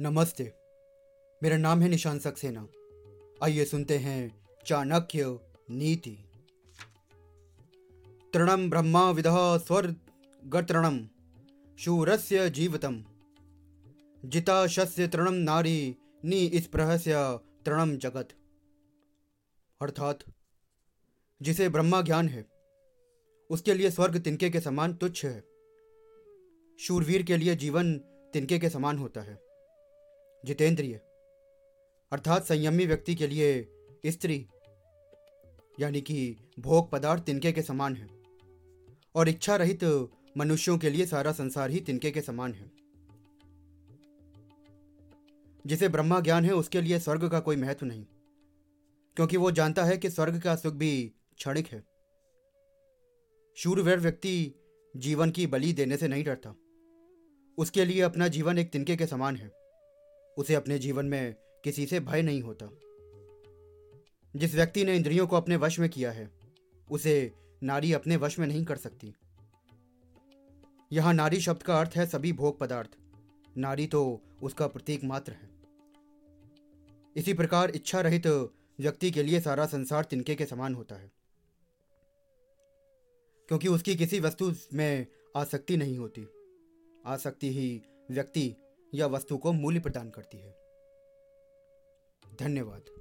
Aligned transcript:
नमस्ते। 0.00 0.52
मेरा 1.42 1.56
नाम 1.56 1.80
है 1.80 1.88
निशान 1.88 2.18
सक्सेना। 2.18 2.68
आइए 3.42 3.64
सुनते 3.64 3.98
हैं 3.98 4.48
चाणक्य 4.66 5.38
नीति। 5.70 6.18
तृणम 8.32 8.70
ब्रह्मा 8.70 9.10
विद 9.10 9.24
स्वर्गतृणम 9.58 11.08
शूरस्य 11.78 12.50
जीवतम। 12.50 13.04
जिता 14.24 14.66
शस्य 14.66 15.08
तृणम 15.08 15.34
नारी, 15.34 15.96
नि 16.24 16.68
प्रहस्य 16.72 17.38
तृणम 17.66 17.96
जगत। 17.96 18.28
अर्थात, 19.80 20.18
जिसे 21.42 21.68
ब्रह्मा 21.68 22.02
ज्ञान 22.02 22.28
है, 22.28 22.48
उसके 23.50 23.74
लिए 23.74 23.90
स्वर्ग 23.90 24.18
तिनके 24.18 24.50
के 24.50 24.60
समान 24.60 24.94
तुच्छ 24.94 25.24
है। 25.24 25.40
शूरवीर 26.80 27.22
के 27.22 27.36
लिए 27.36 27.56
जीवन 27.56 27.98
तिनके 28.32 28.58
के 28.58 28.70
समान 28.70 28.98
होता 28.98 29.20
है। 29.20 29.43
जितेंद्रिय, 30.44 30.94
अर्थात 32.12 32.44
संयमी 32.44 32.86
व्यक्ति 32.86 33.14
के 33.14 33.26
लिए 33.26 33.68
स्त्री, 34.06 34.46
यानी 35.80 36.00
कि 36.00 36.36
भोग 36.58 36.90
पदार्थ 36.90 37.22
तिनके 37.22 37.52
के 37.52 37.62
समान 37.62 37.96
है, 37.96 38.08
और 39.14 39.28
इच्छा 39.28 39.56
रहित 39.56 39.84
मनुष्यों 40.36 40.78
के 40.78 40.90
लिए 40.90 41.06
सारा 41.06 41.32
संसार 41.32 41.70
ही 41.70 41.80
तिनके 41.80 42.10
के 42.10 42.20
समान 42.20 42.52
है। 42.52 42.70
जिसे 45.66 45.88
ब्रह्मा 45.88 46.20
ज्ञान 46.20 46.44
है, 46.44 46.52
उसके 46.52 46.80
लिए 46.80 46.98
स्वर्ग 46.98 47.28
का 47.28 47.40
कोई 47.40 47.56
महत्व 47.56 47.86
नहीं, 47.86 48.04
क्योंकि 49.16 49.36
वो 49.36 49.50
जानता 49.50 49.84
है 49.84 49.96
कि 49.98 50.10
स्वर्ग 50.10 50.40
का 50.40 50.56
सुख 50.56 50.74
भी 50.74 51.12
क्षणिक 51.36 51.66
है। 51.66 51.82
शूरवीर 53.56 53.98
व्यक्ति 53.98 54.54
जीवन 54.94 55.30
की 55.30 55.46
बलि 55.46 55.72
देने 55.72 55.96
से 55.96 56.08
नहीं 56.08 56.24
डरता, 56.24 56.54
उसके 57.58 57.84
लिए 57.84 58.00
अपना 58.00 58.28
जीवन 58.28 58.58
एक 58.58 58.70
तिनके 58.72 58.96
के 58.96 59.06
समान 59.06 59.36
है। 59.36 59.63
उसे 60.38 60.54
अपने 60.54 60.78
जीवन 60.78 61.06
में 61.06 61.34
किसी 61.64 61.86
से 61.86 62.00
भय 62.00 62.22
नहीं 62.22 62.42
होता। 62.42 62.70
जिस 64.36 64.54
व्यक्ति 64.54 64.84
ने 64.84 64.96
इंद्रियों 64.96 65.26
को 65.26 65.36
अपने 65.36 65.56
वश 65.56 65.78
में 65.78 65.90
किया 65.90 66.12
है, 66.12 66.30
उसे 66.90 67.32
नारी 67.62 67.92
अपने 67.92 68.16
वश 68.16 68.38
में 68.38 68.46
नहीं 68.46 68.64
कर 68.64 68.76
सकती। 68.76 69.14
यहाँ 70.92 71.14
नारी 71.14 71.40
शब्द 71.40 71.62
का 71.62 71.80
अर्थ 71.80 71.92
है 71.96 72.06
सभी 72.06 72.32
भोग 72.32 72.58
पदार्थ। 72.58 72.90
नारी 73.58 73.86
तो 73.86 74.20
उसका 74.42 74.66
प्रतीक 74.66 75.04
मात्र 75.04 75.32
है। 75.32 75.50
इसी 77.16 77.34
प्रकार 77.34 77.70
इच्छा 77.70 78.00
रहित 78.00 78.26
तो 78.26 78.54
व्यक्ति 78.80 79.10
के 79.10 79.22
लिए 79.22 79.40
सारा 79.40 79.66
संसार 79.66 80.04
तिनके 80.04 80.34
के 80.34 80.46
समान 80.46 80.74
होता 80.74 80.94
है। 80.94 81.12
क्योंकि 83.48 83.68
उसकी 83.68 83.96
किसी 83.96 84.20
वस्तु 84.20 84.52
में 84.74 85.06
आसक्ति 85.36 85.76
नहीं 85.76 85.98
होती। 85.98 86.26
आसक्ति 87.06 87.52
ही 87.52 87.82
व्यक्ति 88.10 88.56
या 88.94 89.06
वस्तु 89.06 89.38
को 89.38 89.52
मूल्य 89.52 89.80
प्रदान 89.80 90.10
करती 90.10 90.38
है। 90.38 90.56
धन्यवाद। 92.40 92.93